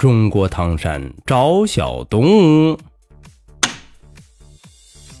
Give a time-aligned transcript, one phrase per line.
[0.00, 2.74] 中国唐山赵小东，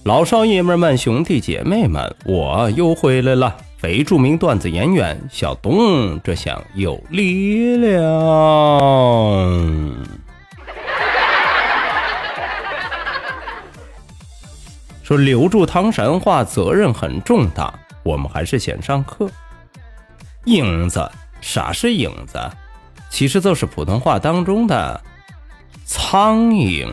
[0.04, 3.54] 老少爷们们、兄弟姐妹们，我又回来了！
[3.76, 7.92] 非著名段子演员小东，这下有力量。
[15.02, 19.28] 说留住唐山话责任很重大，我们还是先上课。
[20.46, 21.06] 影子，
[21.42, 22.40] 啥是影子？
[23.10, 25.02] 其实就是普通话当中的
[25.84, 26.90] 苍蝇。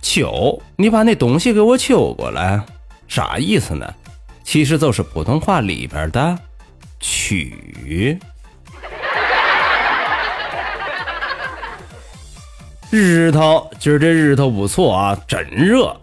[0.00, 2.64] 求你把那东西给我求过来，
[3.06, 3.92] 啥意思呢？
[4.42, 6.38] 其实就是普通话里边的
[7.00, 8.18] 取。
[12.88, 15.94] 日头，今儿这日头不错啊，真热。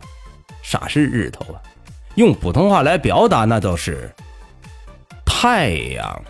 [0.61, 1.57] 啥是日头啊？
[2.15, 4.13] 用普通话来表达，那都是。
[5.43, 6.23] 太阳，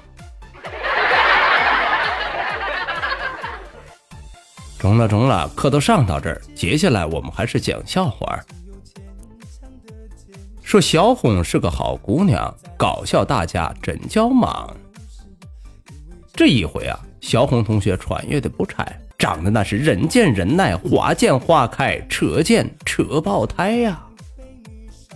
[4.80, 8.40] 中了中了，课都上到这儿，接下来我们还是讲笑话。
[10.64, 14.76] 说小红是个好姑娘，搞笑大家真叫忙。
[16.34, 18.84] 这一回啊，小红同学穿越的不差，
[19.20, 24.08] 长得那是人见人爱，花见花开，车见车爆胎呀！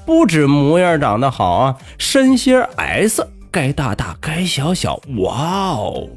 [0.06, 3.28] 不止模样长得好啊，身心 S。
[3.52, 6.08] 该大大该小小，哇哦，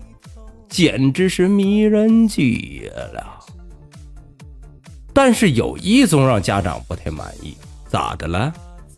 [0.68, 3.38] 简直是迷人极了。
[5.12, 7.56] 但是有一宗让家长不太满意，
[7.88, 8.52] 咋的了？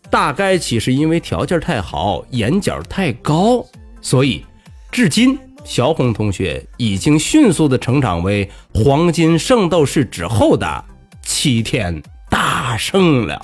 [0.09, 3.65] 大概其实因为条件太好，眼角太高，
[3.99, 4.45] 所以
[4.91, 10.85] 至今小红同学已经迅速的成长为黄金圣斗士之后的
[11.23, 13.41] 齐天大圣了。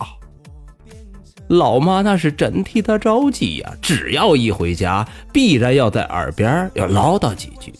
[1.50, 3.74] 老妈那是真替他着急呀！
[3.82, 7.74] 只要一回家，必然要在耳边要唠叨几句。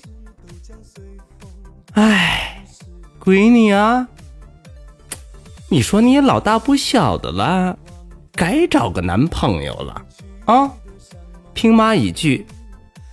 [1.92, 2.66] 哎，
[3.24, 4.08] 闺女啊，
[5.70, 7.78] 你说你老大不小的了，
[8.34, 10.06] 该找个男朋友了
[10.46, 10.72] 啊！
[11.54, 12.48] 听妈一句，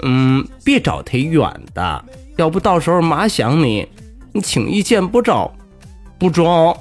[0.05, 2.05] 嗯，别找忒远的，
[2.37, 3.87] 要不到时候妈想你，
[4.33, 5.53] 你轻易见不着，
[6.19, 6.75] 不中。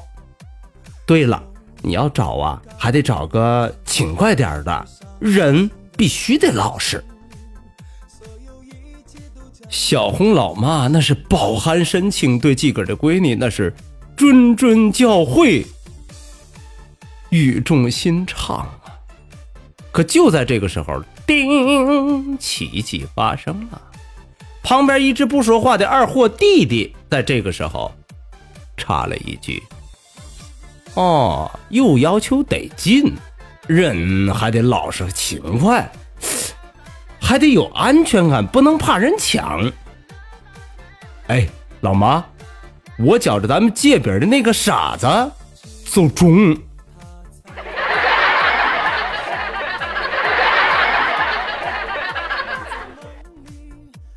[1.05, 1.43] 对了。
[1.85, 4.85] 你要找啊，还得找个勤快点的
[5.19, 7.03] 人，必须得老实。
[9.69, 13.71] 小红老妈那是饱含深情，对自个儿的闺女那是
[14.17, 15.65] 谆谆教诲，
[17.29, 18.81] 语重心长啊。
[19.91, 23.81] 可就在这个时候，叮，奇迹发生了，
[24.63, 27.91] 旁边一直不说话的二货弟弟，在这个时候
[28.75, 29.61] 插了一句。
[30.95, 33.13] 哦，有要求得劲，
[33.67, 35.91] 人还得老实勤快，
[37.19, 39.71] 还得有安全感，不能怕人抢。
[41.27, 41.45] 哎，
[41.81, 42.23] 老妈，
[42.97, 45.05] 我觉着咱们街边的那个傻子
[45.85, 46.55] 走中。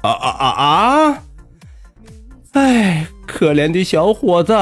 [0.01, 1.19] 啊啊啊啊！
[2.53, 4.55] 哎，可怜的小伙子。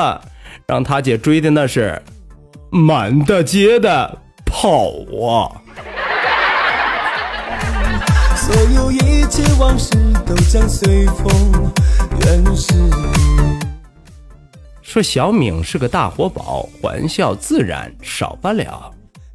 [0.68, 2.02] 让他姐追的那是
[2.72, 4.88] 满大街的跑
[5.24, 5.62] 啊！
[8.34, 9.94] 所有一切往事
[10.26, 11.72] 都将随风
[12.24, 12.74] 远逝
[14.82, 18.92] 说小敏是个大活宝，欢笑自然少不了。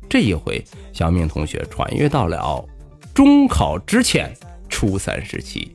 [0.10, 2.66] 这一回，小敏同学穿越到了
[3.14, 4.36] 中考之前
[4.68, 5.74] 初三时期。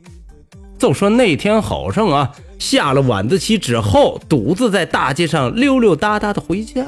[0.77, 2.31] 就说那天好上啊。
[2.59, 6.85] 下了晚自习之后，独自在大街上溜溜达达的回家，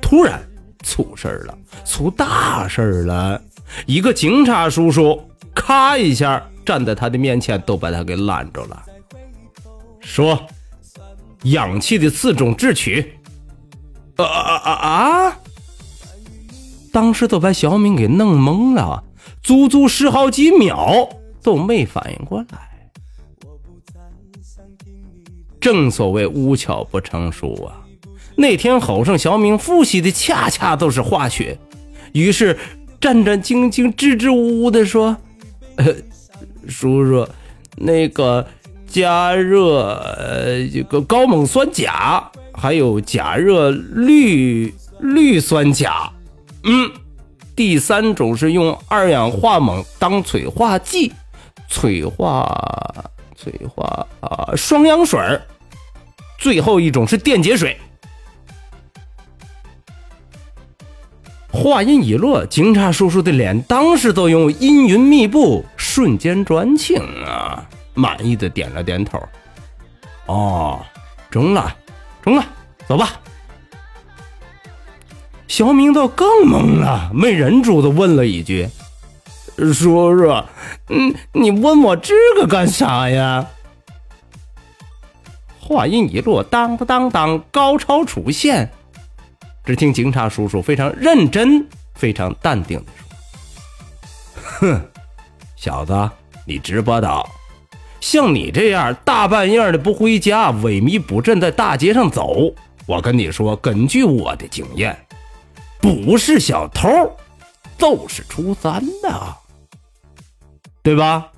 [0.00, 0.40] 突然
[0.82, 3.40] 出事了，出大事了！
[3.86, 5.20] 一个警察叔叔
[5.54, 8.82] 咔一下站在他的面前，都把他给拦住了，
[10.00, 10.40] 说
[11.44, 13.18] ：“氧气的四种制取。”
[14.16, 15.36] 啊啊啊啊！
[16.92, 19.02] 当时都把小敏给弄懵了，
[19.42, 21.08] 足足十好几秒
[21.42, 22.73] 都没反应过来。
[25.64, 27.80] 正所谓无巧不成书啊！
[28.36, 31.58] 那天吼上小明复习的恰恰都是化学，
[32.12, 32.58] 于是
[33.00, 35.16] 战战兢兢、支支吾吾的说
[36.68, 37.26] ：“叔叔，
[37.76, 38.46] 那个
[38.86, 39.86] 加热
[40.18, 46.12] 呃这个高锰酸钾，还有加热氯氯酸钾。
[46.64, 46.90] 嗯，
[47.56, 51.10] 第三种是用二氧化锰当催化剂，
[51.70, 52.44] 催化
[53.34, 55.40] 催化啊双氧水儿。
[56.44, 57.74] 最后一种是电解水。
[61.50, 67.66] 话音一落，警察叔叔的脸当时都用阴云密布，瞬间转晴啊！
[67.94, 69.18] 满意的点了点头。
[70.26, 70.84] 哦，
[71.30, 71.74] 中了，
[72.20, 72.44] 中了，
[72.86, 73.18] 走吧。
[75.48, 78.68] 小明都更懵了，没忍住的问了一句
[79.56, 80.28] ：“叔叔，
[80.90, 83.46] 嗯，你问我这个干啥呀？”
[85.66, 88.70] 话音一落，当当当当，高潮出现。
[89.64, 93.08] 只听警察叔叔非常认真、非常淡定的说
[94.60, 94.80] ：“哼，
[95.56, 96.10] 小子，
[96.46, 97.26] 你知不道，
[97.98, 104.94] 像你这样大半夜的不回家、萎靡不振，在大街上走，我跟你说，根据我的经验，
[105.80, 106.90] 不是小偷，
[107.78, 109.36] 就是初三的，
[110.82, 111.30] 对吧？”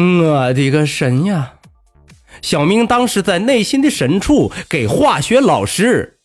[0.00, 1.54] 我的个神呀！
[2.40, 6.20] 小明当时在内心的深处给化学老师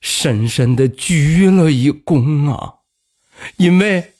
[0.00, 2.74] 深深的鞠了一躬啊，
[3.56, 4.12] 因为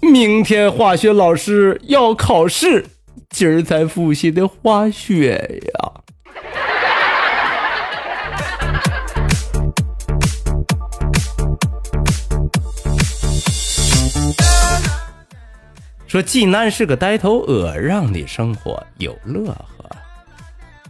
[0.00, 2.86] 明天化学老师要考试，
[3.28, 5.92] 今儿才复习的化学呀。
[16.08, 19.90] 说济南是个呆头鹅，让你生活有乐呵。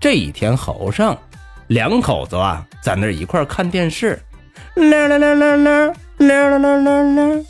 [0.01, 1.19] 这一天，好上
[1.67, 4.17] 两口子啊，在那一块看电视。
[4.77, 7.45] 啦啦啦啦啦啦啦啦啦！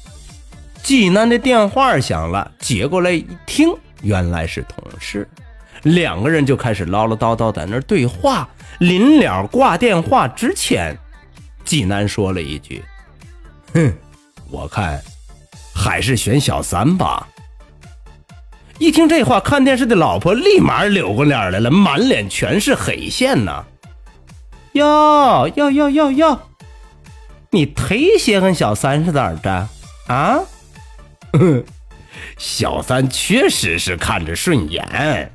[0.83, 3.69] 济南的电话响了，接过来一听，
[4.01, 5.29] 原来是同事。
[5.83, 8.49] 两个人就开始唠唠叨叨在那对话。
[8.79, 10.97] 临了挂电话之前，
[11.67, 12.83] 济南说了一句
[13.75, 13.93] ：“哼，
[14.51, 14.99] 我看
[15.75, 17.29] 还是选小三吧。”
[18.79, 23.65] 一听这话，看电视的老婆立马扭过脸来了，满脸全是黑线呐！
[24.73, 26.41] 哟哟哟哟哟，
[27.51, 29.69] 你忒稀罕小三是咋的
[30.07, 30.39] 啊？
[32.39, 35.33] 小三确实是看着顺眼。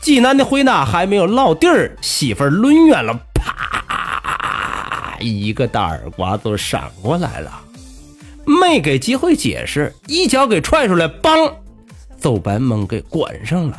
[0.00, 7.62] 济南的回答还没有落地儿，媳妇抡圆了，啪，一个大耳刮子闪过来了。
[8.46, 11.52] 没给机会解释，一脚给踹出来，梆，
[12.16, 13.76] 走把门给关上了。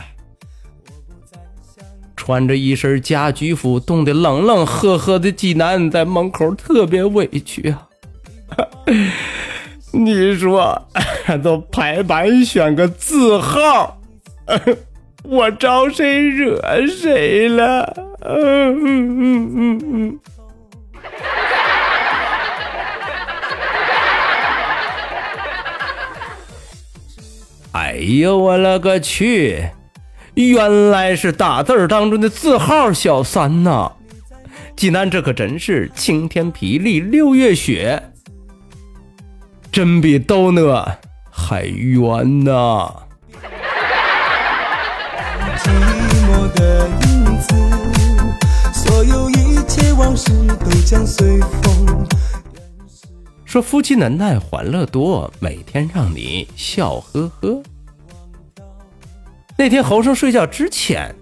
[2.15, 7.87] 穿着一身家居服，冻得冷冷呵呵的济南在门口特别委屈啊！
[9.93, 10.87] 你说，
[11.41, 13.97] 都排版选个字号，
[15.23, 17.93] 我招谁惹谁了？
[18.21, 20.19] 嗯嗯嗯嗯嗯。
[27.97, 29.71] 哎呦我勒个去！
[30.35, 33.91] 原来是打字当中的字号小三呐！
[34.75, 38.11] 济南这可真是晴天霹雳六月雪，
[39.71, 40.99] 真比逗乐
[41.31, 42.93] 还冤呐
[48.71, 50.31] 所有一切往事
[50.63, 52.07] 都将随风！
[53.43, 57.59] 说夫妻难耐欢乐多，每天让你笑呵呵。
[59.57, 61.13] 那天侯生睡觉之前，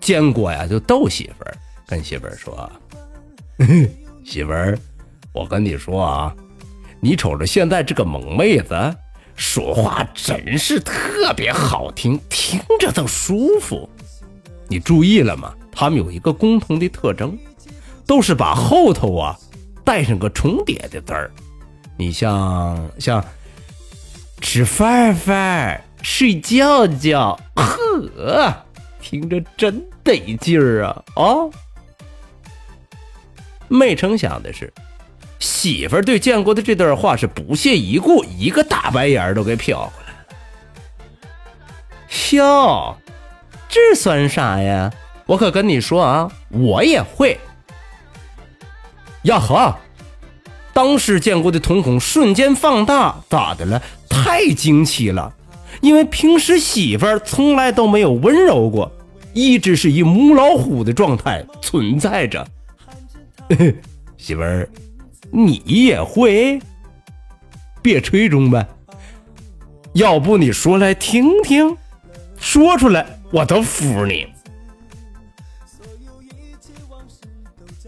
[0.00, 1.54] 建国呀就逗媳妇儿，
[1.86, 2.70] 跟媳妇儿说
[4.24, 4.78] ：“媳妇儿，
[5.32, 6.34] 我跟你说啊，
[7.00, 8.74] 你瞅着现在这个萌妹子
[9.36, 13.88] 说话真是特别好听，听着都舒服。
[14.68, 15.54] 你注意了吗？
[15.70, 17.38] 他们有一个共同的特征，
[18.06, 19.38] 都是把后头啊
[19.84, 21.30] 带上个重叠的字儿。”
[21.98, 23.22] 你像像
[24.40, 28.54] 吃饭饭、睡觉觉，呵，
[29.00, 31.02] 听着真得劲儿啊！
[31.14, 31.24] 啊，
[33.68, 34.72] 没成想的是，
[35.38, 40.18] 媳妇儿对建国的这段话是不屑一顾，一个大白眼儿都给飘过来了。
[42.32, 42.96] 哟，
[43.68, 44.92] 这算啥呀？
[45.26, 47.38] 我可跟你说啊，我也会。
[49.22, 49.78] 呀呵。
[50.74, 53.80] 当时建国的瞳孔瞬间放大，咋的了？
[54.08, 55.32] 太惊奇了，
[55.82, 58.90] 因为平时媳妇儿从来都没有温柔过，
[59.34, 62.46] 一直是以母老虎的状态存在着。
[64.16, 64.68] 媳妇儿，
[65.30, 66.58] 你也会？
[67.82, 68.66] 别吹中呗。
[69.94, 71.76] 要不你说来听听，
[72.38, 74.26] 说出来我都服你。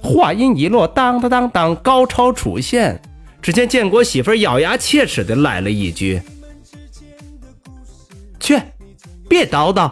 [0.02, 3.00] 话音一落，当当当当，高潮出现。
[3.40, 6.20] 只见建国媳妇咬牙切齿的来了一句
[8.44, 8.60] ：“去，
[9.26, 9.90] 别叨叨。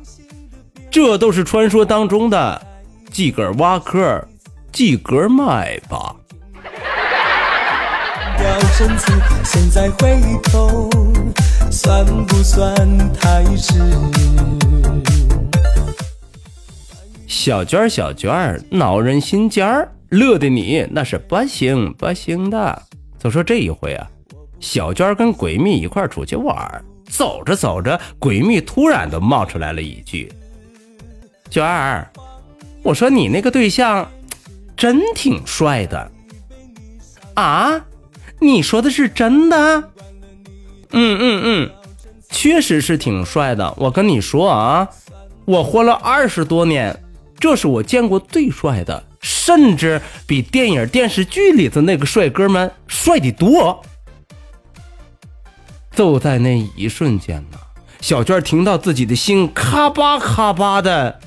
[0.88, 2.62] 这都是传说当中的
[3.10, 4.24] 几根挖壳，
[4.70, 6.14] 几根卖吧。
[8.38, 9.12] 掉身子，
[9.44, 10.88] 现在回头，
[11.72, 12.72] 算不算
[13.14, 13.74] 太迟？
[17.28, 22.82] 小娟儿，小娟儿，闹人心尖儿，乐的你那是不行不行的。
[23.18, 24.08] 就说这一回啊，
[24.60, 26.56] 小娟儿跟闺蜜一块出去玩，
[27.06, 30.32] 走着走着，闺蜜突然都冒出来了一句
[31.50, 32.10] ：“娟儿，
[32.82, 34.10] 我说你那个对象
[34.74, 36.10] 真挺帅的
[37.34, 37.84] 啊。”
[38.40, 39.56] 你说的是真的？
[40.92, 41.70] 嗯嗯嗯，
[42.30, 43.74] 确实是挺帅的。
[43.76, 44.88] 我跟你说啊，
[45.44, 46.96] 我活了二十多年，
[47.40, 53.82] 这是我见过最帅的，甚至比电影电视剧里的那个帅哥们帅的多。
[55.92, 57.58] 就在那一瞬间呢，
[58.00, 61.18] 小娟听到自己的心咔吧咔吧的，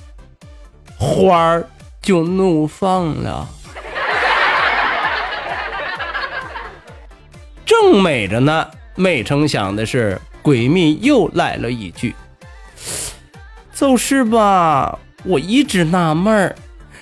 [0.97, 1.67] 花儿
[2.01, 3.49] 就怒放了。
[7.65, 12.15] 正美着呢，没成想的是，闺蜜又来了一句
[13.75, 16.55] ：“就是吧，我一直纳闷儿，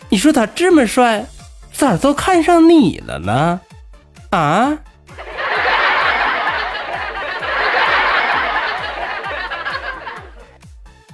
[0.09, 1.25] 你说他这么帅，
[1.71, 3.61] 咋都看上你了呢？
[4.31, 4.77] 啊？”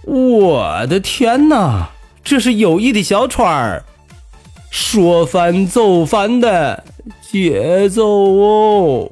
[0.08, 1.90] 我的天哪，
[2.24, 3.84] 这是友谊的小船儿，
[4.70, 6.84] 说翻就翻的
[7.22, 9.12] 节奏哦。